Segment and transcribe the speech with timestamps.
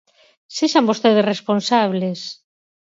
[0.57, 2.19] Sexan vostedes responsables.